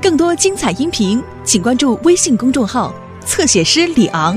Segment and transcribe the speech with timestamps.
[0.00, 2.92] 更多精彩音频，请关注微信公众号
[3.24, 4.36] “侧写师李昂”。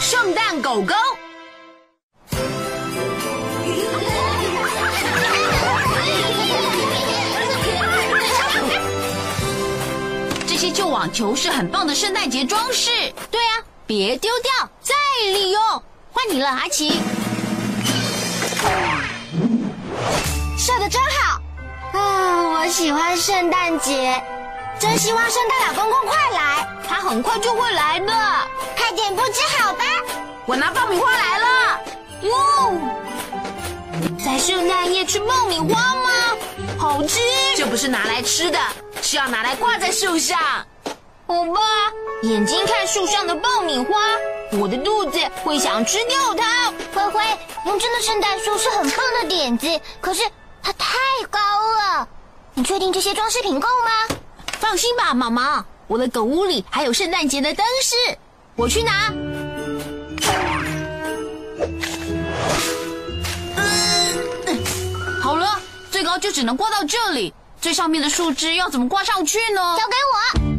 [0.00, 0.94] 圣诞狗狗。
[10.46, 12.90] 这些旧网球是很棒的圣诞节装饰。
[13.30, 14.52] 对啊，别丢掉，
[14.82, 14.94] 再
[15.32, 15.62] 利用。
[16.12, 16.92] 换你了，阿奇。
[21.92, 22.42] 啊！
[22.52, 24.22] 我喜欢圣诞节，
[24.78, 26.66] 真希望圣诞老公公快来。
[26.88, 28.12] 他很快就会来的，
[28.76, 29.84] 快点布置好吧。
[30.46, 31.46] 我拿爆米花来了。
[32.22, 32.72] 哇！
[34.24, 36.10] 在圣诞夜吃爆米花吗？
[36.78, 37.18] 好吃。
[37.56, 38.58] 这不是拿来吃的，
[39.02, 40.38] 是要拿来挂在树上。
[41.26, 41.60] 好吧，
[42.22, 43.94] 眼睛看树上的爆米花，
[44.58, 46.72] 我的肚子会想吃掉它。
[46.92, 47.22] 灰灰，
[47.66, 50.30] 用真的圣诞树是很棒的点子，可是它
[51.20, 52.08] 太高了。
[52.54, 54.16] 你确定这些装饰品够吗？
[54.58, 57.94] 放心吧，毛毛，我的狗屋里还有圣诞节的灯饰，
[58.56, 59.12] 我去拿。
[65.22, 69.76] 好了，最高就只能挂到这里，最上面的树枝要怎么挂上去呢？
[69.78, 69.94] 交给
[70.40, 70.40] 我。
[70.46, 70.49] 我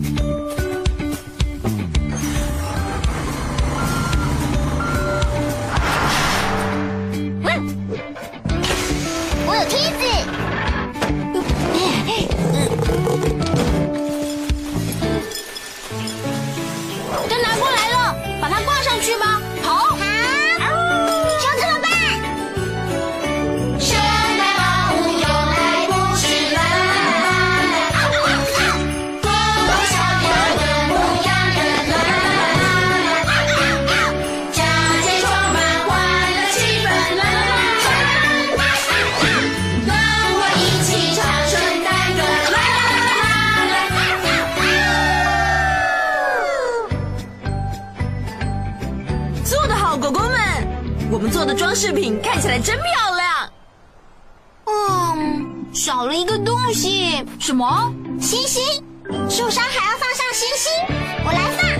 [51.12, 53.52] 我们做的装饰品看起来真漂亮。
[54.66, 57.94] 嗯，少了一个东西，什么？
[58.20, 58.64] 星星。
[59.30, 60.72] 树上还要放上星星，
[61.26, 61.71] 我来放。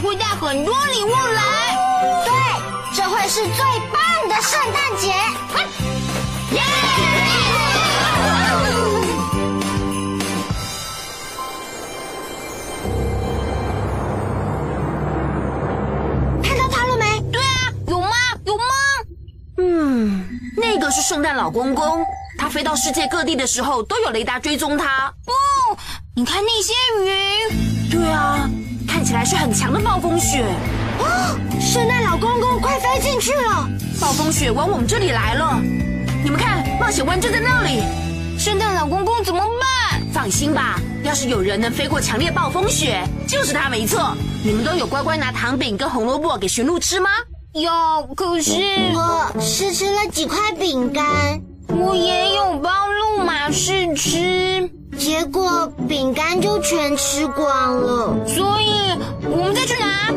[0.00, 1.42] 会带很多礼物来。
[2.24, 2.32] 对，
[2.96, 5.08] 这会是最棒的圣诞节。
[6.54, 6.62] 耶！
[16.42, 17.20] 看到他了没？
[17.30, 18.08] 对啊，有吗？
[18.44, 18.64] 有吗？
[19.58, 22.04] 嗯，那个是圣诞老公公，
[22.38, 25.06] 他飞到世界各地的时候都有雷达追踪他。
[25.26, 25.76] 哦，
[26.16, 26.72] 你看那些
[27.04, 27.90] 云。
[27.90, 28.48] 对啊，
[28.90, 30.44] 看起来是很强的暴风雪。
[30.98, 33.68] 哦，圣诞老公公快飞进去了。
[34.00, 35.60] 暴风雪往我们这里来了，
[36.24, 37.82] 你们看，冒险湾就在那里。
[38.36, 40.02] 圣诞老公公怎么办？
[40.12, 44.12] 放心吧，要是有人能飞过强烈暴风雪，就是他没错。
[44.42, 47.10] 你们都有乖乖拿糖饼跟红萝卜给驯鹿吃吗？
[47.52, 47.70] 有，
[48.16, 48.60] 可是
[48.94, 51.04] 我试吃了几块饼干，
[51.68, 54.39] 我也有帮路马试吃，
[55.00, 58.14] 结果饼干就全吃光了。
[58.26, 58.94] 所以
[59.24, 60.12] 我们再去拿。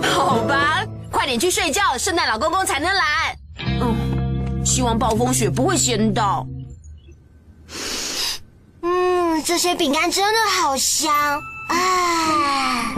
[0.00, 3.36] 好吧，快点去睡觉，圣诞老公公才能来。
[3.80, 6.46] 嗯，希望暴风雪不会先到。
[8.82, 11.12] 嗯，这些饼干真的好香
[11.68, 12.94] 啊啊！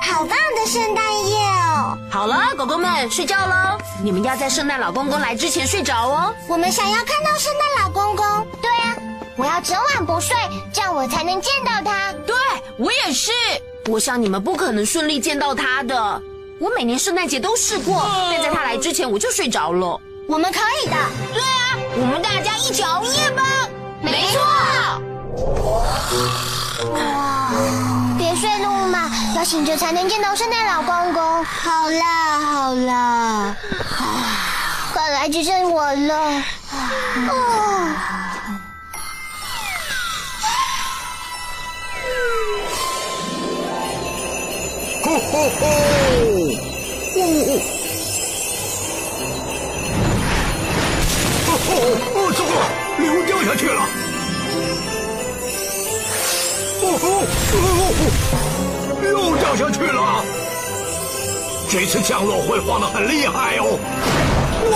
[0.00, 1.36] 好棒的圣诞夜
[1.74, 1.98] 哦！
[2.08, 3.76] 好了，狗狗们睡觉喽。
[4.02, 6.32] 你们要在圣诞老公公来之前睡着哦。
[6.48, 8.24] 我们想要看到圣诞老公公。
[8.62, 8.75] 对啊，
[9.36, 10.34] 我要整晚不睡，
[10.72, 12.12] 这样我才能见到他。
[12.26, 12.34] 对
[12.78, 13.30] 我也是。
[13.88, 16.20] 我想你们不可能顺利见到他的。
[16.58, 18.02] 我每年圣诞节都试过，
[18.32, 20.00] 但在他来之前我就睡着了。
[20.26, 20.96] 我们可以的。
[21.34, 23.68] 对啊，我们大家一起熬夜吧。
[24.00, 24.40] 没错。
[26.92, 27.52] 哇
[28.18, 31.44] 别睡了嘛，要醒着才能见到圣诞老公公。
[31.44, 33.54] 好啦好啦，
[34.94, 36.16] 快来只剩我了。
[36.16, 36.42] 啊
[45.16, 45.66] 吼吼吼！
[47.16, 47.18] 呜！
[51.46, 51.72] 哦哦
[52.14, 52.16] 哦！
[52.36, 52.56] 糟了，
[52.98, 53.80] 礼物掉下去了！
[56.82, 57.04] 哦吼
[57.52, 57.56] 哦
[57.96, 60.00] 吼，又掉下去了。
[61.68, 63.78] 这次降落会晃得很厉害哦。
[64.70, 64.74] 哦，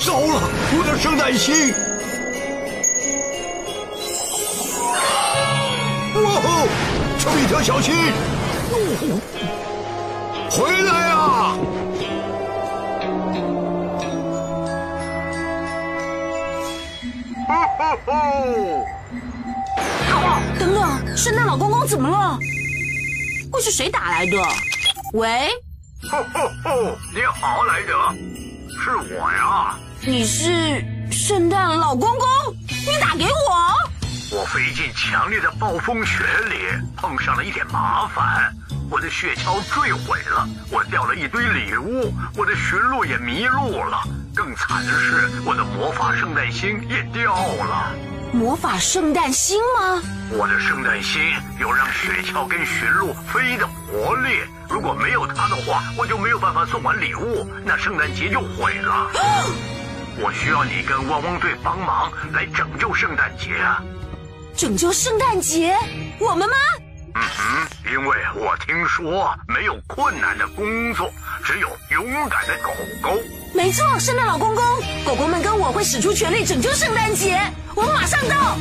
[0.00, 0.42] 糟了，
[0.72, 1.72] 我的圣诞星！
[6.14, 6.68] 哇哦，
[7.18, 7.94] 丘比特小心！
[10.50, 11.56] 回来啊！
[17.46, 17.66] 哈
[18.06, 18.10] 哈！
[20.58, 22.38] 等等，圣诞老公公怎么了？
[23.52, 24.36] 会是谁打来的？
[25.12, 25.48] 喂，
[26.10, 26.98] 吼吼吼！
[27.14, 27.92] 你好，莱德，
[28.68, 29.78] 是我呀。
[30.00, 32.26] 你是圣诞老公公？
[32.68, 33.30] 你打给我？
[34.32, 36.56] 我飞进强烈的暴风雪里，
[36.96, 38.52] 碰上了一点麻烦，
[38.90, 44.02] 我的雪橇坠毁了，我掉了一堆礼物，我的驯鹿也迷路了。
[44.34, 47.94] 更惨的是，我的魔法圣诞星也掉了。
[48.32, 50.02] 魔法圣诞星吗？
[50.32, 51.22] 我的圣诞星
[51.60, 59.08] 有让雪橇跟驯鹿飞的活力，如果没有它的话，我就没有办法送完礼物，那圣诞节就毁了。
[60.18, 63.82] 我需要你跟汪汪队帮忙来拯救圣诞节啊！
[64.56, 65.76] 拯救圣诞节，
[66.18, 66.56] 我们吗？
[67.14, 70.64] 嗯哼，因为我听说没有困难的工
[70.94, 71.12] 作，
[71.44, 72.70] 只有勇敢的狗
[73.02, 73.20] 狗。
[73.54, 74.64] 没错，圣诞老公公，
[75.04, 77.38] 狗狗们跟我会使出全力拯救圣诞节。
[77.74, 78.56] 我们马上到。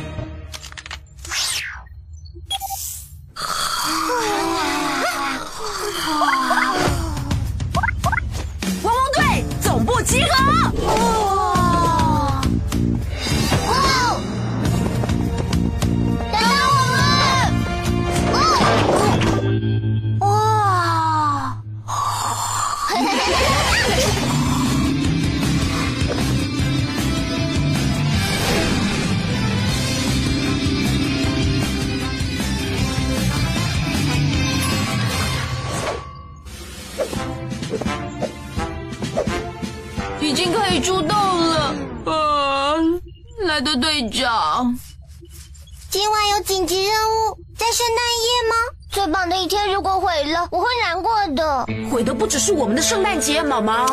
[48.95, 51.65] 最棒的一天如果毁了，我会难过的。
[51.91, 53.85] 毁的不只是我们的圣诞节，毛毛，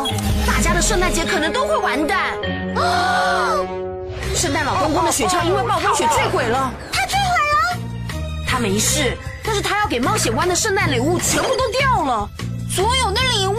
[0.47, 2.31] 大家的圣诞节可能都会完蛋。
[2.77, 3.51] 啊！
[4.33, 8.47] 圣诞老公公的雪橇因为暴风雪坠毁了，他坠毁了！
[8.47, 12.29] 他没事，但是他要给冒险湾的圣诞礼物全部都掉了，
[12.71, 13.57] 所有的礼物，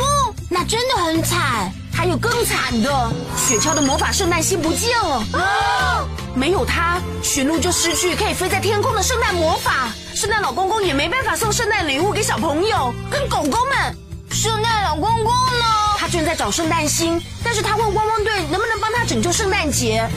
[0.49, 1.71] 那真的很惨。
[1.93, 5.23] 还有更惨的，雪橇的魔法圣诞星不见了。
[5.35, 6.09] 啊！
[6.35, 13.97] 没有它，驯鹿就失去可以飞在天空的圣诞魔法，圣诞老公公也没办法送圣诞礼物给小朋友跟狗狗们。
[14.31, 15.65] 圣诞老公公呢？
[15.99, 20.09] 他正在找圣诞星，但是他问汪汪队能不能帮他拯救圣诞节。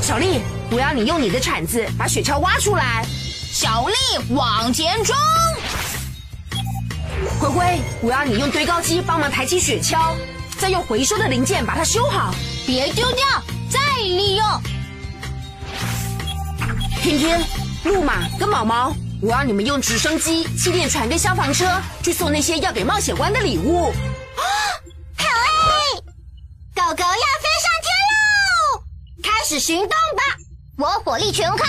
[0.00, 0.40] 小丽，
[0.70, 3.04] 我要你用你的铲子把雪橇挖出来。
[3.52, 3.94] 小丽
[4.34, 5.16] 往前冲！
[7.40, 10.14] 灰灰，我要你用堆高机帮忙抬起雪橇，
[10.56, 12.32] 再用回收的零件把它修好。
[12.64, 13.26] 别丢掉，
[13.68, 14.46] 再利用。
[17.02, 17.40] 天天、
[17.84, 21.66] 路马跟毛毛，我让你们用直升机、气垫船跟消防车
[22.02, 23.86] 去送那些要给冒险湾的礼物。
[24.36, 24.42] 啊
[25.16, 26.00] 好哎！
[26.74, 27.90] 狗狗要飞上天
[28.44, 28.82] 喽！
[29.22, 30.22] 开始行动吧！
[30.76, 31.64] 我火力全开。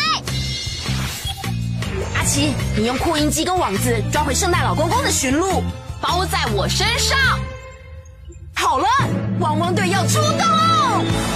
[2.18, 5.64] 阿奇，你用扩音机跟网子抓回圣诞老公公的驯鹿，
[6.02, 7.18] 包在我身上。
[8.54, 8.88] 好了，
[9.40, 10.42] 汪汪队要出动！
[10.42, 11.31] 圣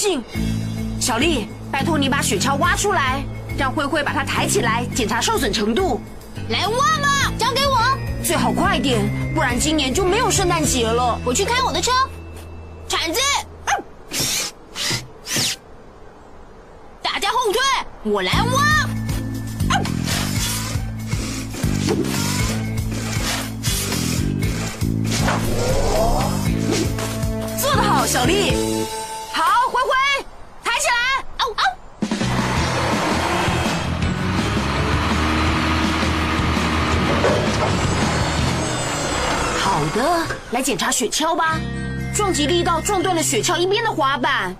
[0.00, 0.22] 信。
[0.98, 3.22] 小丽，拜托你把雪橇挖出来，
[3.58, 6.00] 让灰灰把它抬起来，检查受损程度。
[6.48, 7.78] 来挖吧，交给我，
[8.24, 8.98] 最好快点，
[9.34, 11.20] 不然今年就没有圣诞节了。
[11.22, 11.90] 我去开我的车。
[12.88, 13.20] 铲子，
[17.02, 17.60] 大家后退，
[18.10, 18.62] 我来挖。
[27.58, 28.54] 做得好，小丽。
[39.94, 41.58] 的，来检查雪橇吧。
[42.14, 44.54] 撞击力道撞断了雪橇一边的滑板。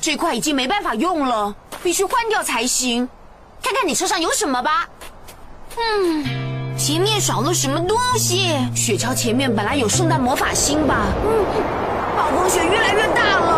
[0.00, 3.08] 这块已经没办法用了，必须换掉才行。
[3.62, 4.88] 看看你车上有什么吧。
[5.76, 6.24] 嗯，
[6.78, 8.56] 前面少了什么东西？
[8.74, 11.06] 雪橇前面本来有圣诞魔法星吧？
[11.24, 11.44] 嗯，
[12.16, 13.49] 暴风雪越来越大了，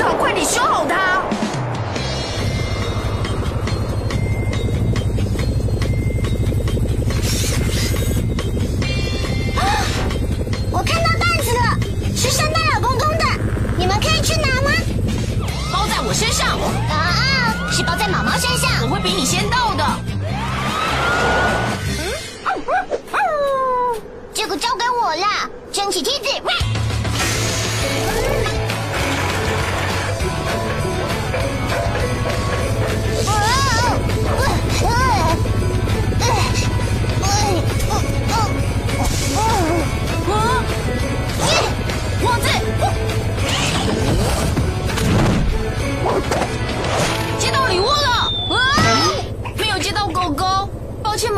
[0.00, 1.20] 最好快点修好它。
[10.70, 13.24] 我看到袋子了，是圣诞老公公的，
[13.76, 14.70] 你们可以去拿吗？
[15.70, 18.70] 包在我身上，啊，是包在毛毛身上。
[18.84, 19.84] 我会比你先到的。
[24.32, 26.28] 这个交给我啦，撑起梯子。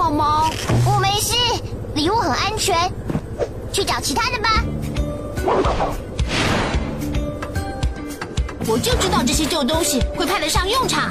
[0.02, 0.50] 毛毛。
[0.84, 1.36] 我没事，
[1.94, 2.90] 礼物很安全，
[3.72, 4.64] 去找其他的吧。
[8.66, 11.10] 我就知道这些旧东西会派得上用场。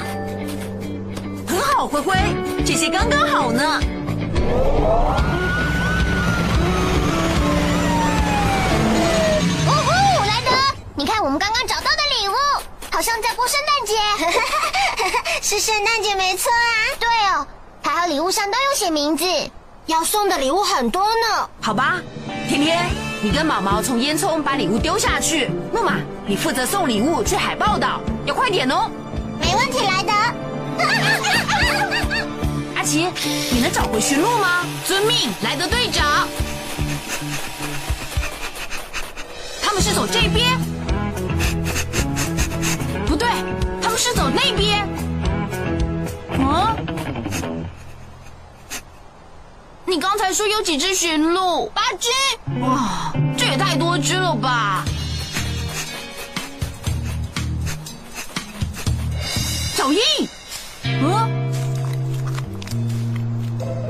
[1.46, 2.14] 很好，灰灰，
[2.66, 3.80] 这些刚刚好呢。
[9.66, 9.92] 哦吼，
[10.26, 10.50] 莱德，
[10.96, 12.34] 你看我们刚刚找到的礼物，
[12.90, 13.94] 好像在过圣诞节。
[15.40, 16.76] 是圣诞节没错啊。
[17.00, 17.46] 对哦，
[17.94, 19.26] 还有礼物上都有写名字。
[19.84, 21.50] 要送的礼物很多呢。
[21.60, 22.00] 好吧，
[22.48, 22.86] 甜甜，
[23.20, 25.50] 你跟毛毛从烟囱把礼物丢下去。
[25.74, 25.96] 木马，
[26.26, 28.90] 你负责送礼物去海豹岛，要快点哦。
[29.38, 30.12] 没问题，莱德。
[32.76, 33.08] 阿奇，
[33.52, 34.64] 你能找回驯鹿吗？
[34.86, 36.26] 遵命，莱德队长。
[39.62, 40.58] 他们是走这边，
[43.06, 43.28] 不对，
[43.82, 44.88] 他们是走那边。
[49.92, 51.66] 你刚才说有几只驯鹿？
[51.74, 52.08] 八只，
[52.62, 54.82] 哇，这也太多只了吧！
[59.76, 60.00] 脚印，
[60.82, 61.52] 嗯，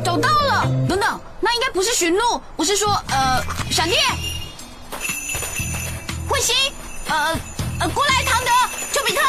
[0.05, 0.67] 找到了。
[0.89, 3.41] 等等，那应该不是驯鹿，我是说，呃，
[3.71, 4.03] 闪电，
[6.29, 6.53] 彗星，
[7.07, 7.39] 呃
[7.79, 8.51] 呃，过来，唐德，
[8.93, 9.21] 丘比特，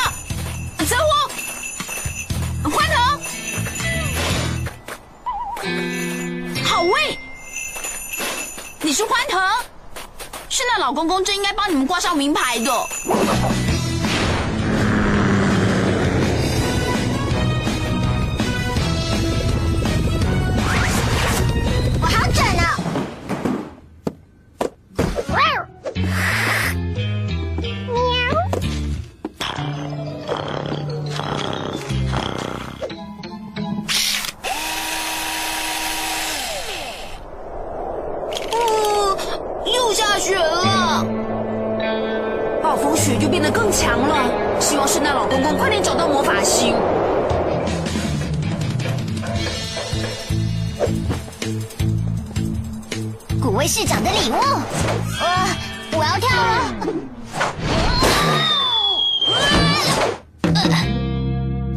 [6.83, 7.17] 喂。
[8.81, 9.39] 你是欢腾，
[10.49, 12.71] 圣诞老公公真应该帮你们挂上名牌的。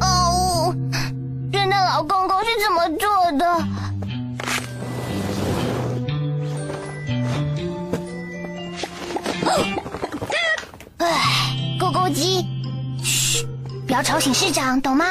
[0.01, 0.75] 哦，
[1.53, 3.09] 圣诞老公公是怎么做
[3.39, 3.67] 的？
[10.99, 11.07] 唉，
[11.79, 12.47] 勾勾鸡，
[13.03, 13.47] 嘘，
[13.87, 15.05] 不要吵醒市长，懂吗？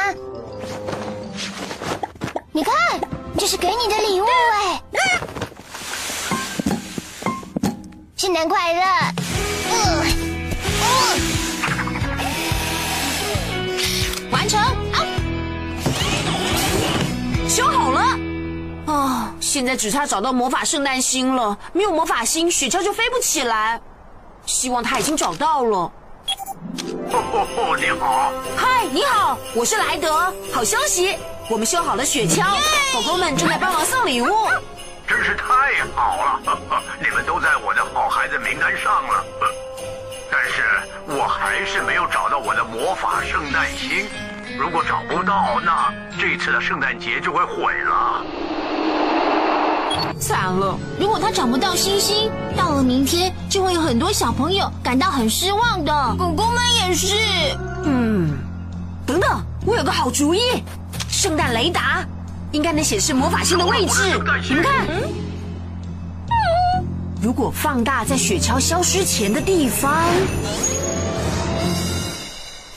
[2.51, 2.73] 你看，
[3.37, 4.81] 这是给你的礼物哎。
[8.15, 8.81] 圣诞快乐！
[14.31, 15.05] 完成，啊，
[17.47, 18.01] 修好了。
[18.85, 23.81] 啊，现在只差找到魔法圣诞星了，没有魔法星，雪橇就飞不起来。
[24.45, 25.91] 希望他已经找到了。
[27.79, 30.31] 你好，嗨，你好，我是莱德。
[30.53, 31.15] 好消息，
[31.49, 32.43] 我们修好了雪橇，
[32.93, 34.27] 狗狗们正在帮忙送礼物。
[35.07, 35.45] 真是太
[35.95, 36.59] 好了，
[37.01, 39.23] 你们都在我的好孩子名单上了。
[41.17, 44.05] 我还是没有找到我的魔法圣诞星。
[44.59, 48.21] 如果找不到，那这次的圣诞节就会毁了。
[50.19, 56.15] 惨了，如果他找不到星星，到了明天就会有很多小朋友感到很失望的。
[56.19, 57.15] 狗狗们也是。
[57.85, 58.37] 嗯，
[59.05, 60.41] 等等，我有个好主意，
[61.07, 62.05] 圣诞雷达
[62.51, 64.01] 应该能显示魔法星的位置。
[64.49, 64.85] 你们看，
[67.21, 69.93] 如果放大在雪橇消失前的地方，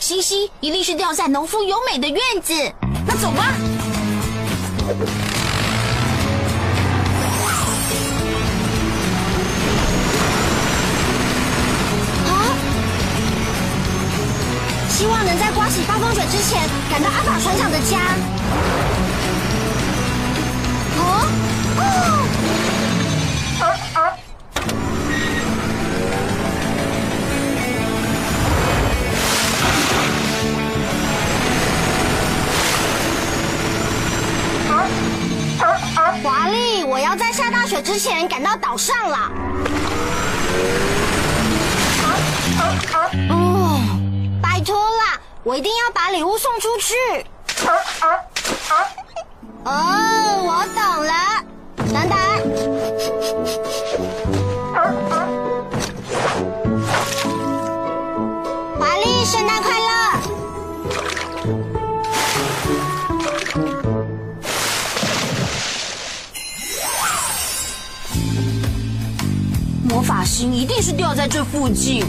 [0.09, 2.55] 星星一定是掉在农夫优美的院子。
[3.07, 3.53] 那走吧。
[12.25, 12.33] 啊！
[14.89, 18.17] 希望能在刮起暴风雪之前赶到阿法船长的家。
[37.09, 39.33] 要在下大雪之前赶到岛上了。
[43.31, 43.81] 哦，
[44.43, 46.95] 拜托啦，我一定要把礼物送出去。
[49.65, 49.73] 哦，
[50.45, 51.15] 我懂了，
[51.95, 52.19] 等等。
[70.19, 72.03] 大心一定是掉在这附近。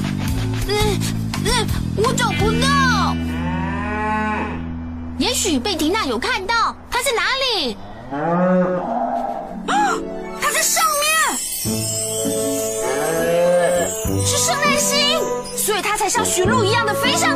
[0.67, 0.75] 嗯
[1.45, 3.15] 嗯，我找不到。
[5.19, 7.21] 也许贝缇娜有看到，他在哪
[7.61, 7.77] 里？
[8.11, 9.93] 啊，
[10.41, 11.37] 他在上面，
[14.25, 15.21] 是圣诞星，
[15.55, 17.28] 所以他才像驯鹿一样的飞上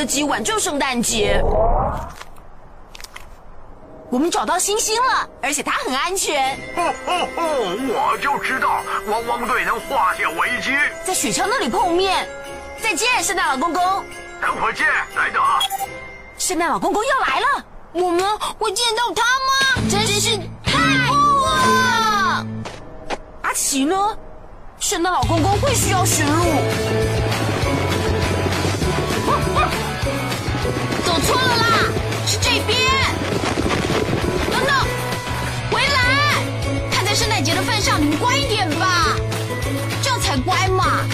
[0.00, 1.42] 得及挽救圣诞节。
[4.08, 6.58] 我们找到星星了，而且它很安全！
[6.74, 10.70] 我就知道汪汪队能化解危机。
[11.04, 12.26] 在雪橇那里碰面。
[12.82, 13.82] 再见，圣诞老公公！
[14.40, 14.86] 等会儿见，
[15.16, 15.38] 莱德。
[16.38, 19.82] 圣诞老公公要来了，我们会见到他吗？
[19.90, 20.78] 真是太
[21.10, 22.46] 酷了！
[23.42, 24.16] 阿奇呢？
[24.78, 27.09] 圣诞老公公会需要驯鹿。
[31.30, 31.86] 错了啦，
[32.26, 32.76] 是这边。
[34.50, 34.74] 等等，
[35.70, 36.42] 回来！
[36.90, 39.14] 看在圣诞节的份上，你们乖一点吧，
[40.02, 41.06] 这样才乖嘛。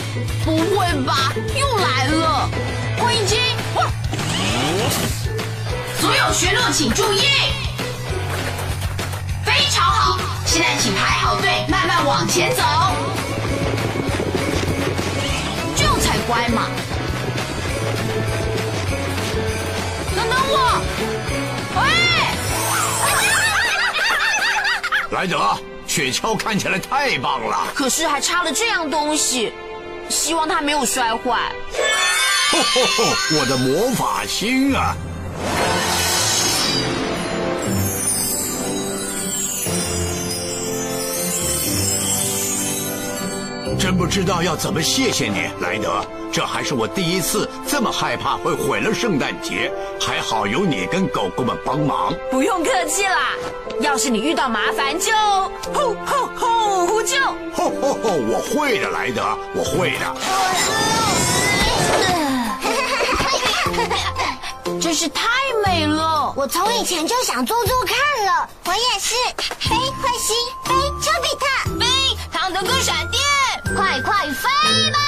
[0.42, 1.32] 不会吧？
[1.54, 2.48] 又来了！
[2.98, 3.36] 扩音机，
[6.00, 7.20] 所有学乐请注意，
[9.44, 10.18] 非常好！
[10.46, 12.62] 现在请排好队，慢慢往前走。
[15.76, 16.62] 这样才乖嘛。
[25.26, 25.58] 莱德，
[25.88, 27.66] 雪橇看起来太棒了！
[27.74, 29.52] 可是还差了这样东西，
[30.08, 31.50] 希望它没有摔坏。
[32.52, 33.04] 吼吼吼！
[33.40, 34.96] 我的魔法星啊！
[43.76, 46.06] 真不知道要怎么谢谢你，莱德。
[46.36, 52.12] 这还是我第一次这么害怕会毁了圣诞节，还好有你跟狗狗们帮忙。
[52.30, 53.30] 不用客气啦，
[53.80, 55.10] 要是你遇到麻烦就
[55.72, 57.16] 吼吼吼呼救。
[57.54, 58.10] 吼吼吼！
[58.28, 59.22] 我会的，莱德，
[59.54, 60.14] 我会的。
[64.78, 65.22] 真是太
[65.64, 66.34] 美了！
[66.36, 67.96] 我从以前就想做做看
[68.26, 68.46] 了。
[68.66, 69.14] 我也是。
[69.58, 71.46] 飞，彗星，飞，丘比特，
[71.80, 71.86] 飞，
[72.30, 73.22] 唐德哥闪电，
[73.74, 74.98] 快快飞吧！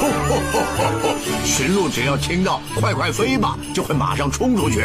[0.00, 1.16] 吼吼吼吼吼！
[1.44, 4.84] 驯鹿只要听到“快快飞吧”，就会马上冲出去。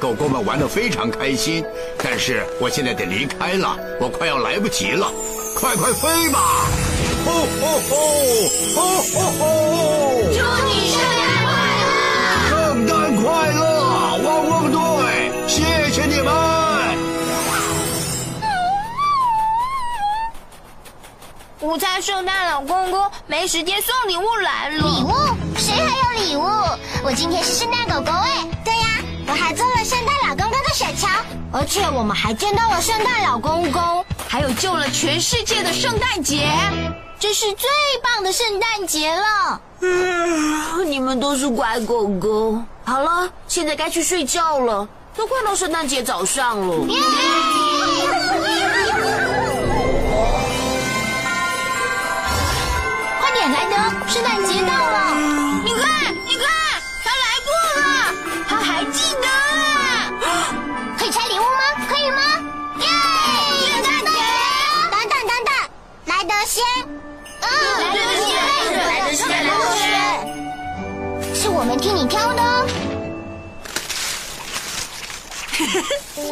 [0.00, 1.62] 狗狗们玩得非常开心，
[1.98, 5.12] 但是我现在得离开了，我快要来不及了，
[5.54, 6.40] 快快飞吧！
[7.26, 7.96] 吼吼吼！
[8.74, 8.80] 吼
[9.12, 9.42] 吼吼！
[10.32, 10.96] 祝你圣
[11.28, 11.52] 诞快
[11.84, 12.48] 乐！
[12.48, 13.60] 圣诞快乐，
[14.24, 14.80] 汪汪队！
[15.46, 15.60] 谢
[15.92, 16.32] 谢你们！
[21.60, 24.78] 午餐圣诞老公公没时间送礼物来了。
[24.78, 25.12] 礼物？
[25.58, 26.40] 谁还有礼物？
[27.04, 28.48] 我今天是圣诞狗狗哎！
[28.64, 28.86] 对呀，
[29.30, 31.06] 我还做了圣诞老公公的雪橇，
[31.52, 34.04] 而且我们还见到了圣诞老公公。
[34.28, 36.50] 还有救了全世界的圣诞节。
[37.20, 37.70] 这是最
[38.02, 39.60] 棒的圣诞节了。
[39.82, 42.60] 嗯，你们都是乖狗狗。
[42.84, 46.86] 好了，现在该去睡觉了，都快到圣诞节早上了。
[53.20, 53.76] 快点，莱德，
[54.08, 55.39] 圣诞节到了！
[66.20, 66.62] 莱德先。
[67.40, 67.48] 嗯，
[67.80, 68.28] 莱德先
[68.76, 71.34] 莱德先，莱德先。
[71.34, 72.66] 是我们替你挑的哦。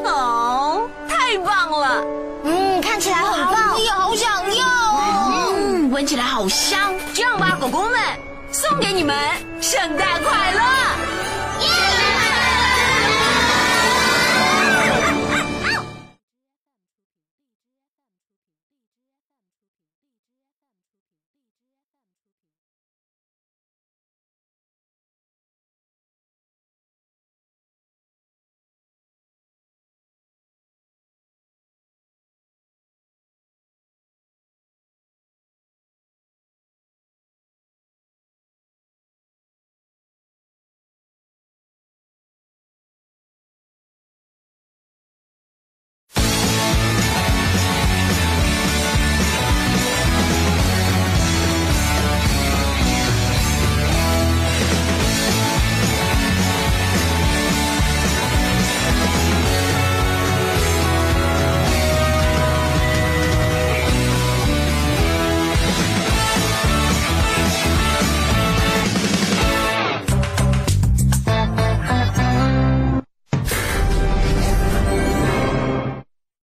[0.04, 2.04] 哦，太棒了！
[2.44, 3.72] 嗯，看起来很棒。
[3.72, 5.54] 我也好想要哦。
[5.56, 6.92] 嗯，闻起来好香。
[7.14, 7.98] 这样吧，狗狗们，
[8.52, 9.16] 送给你们，
[9.62, 10.60] 圣诞快乐！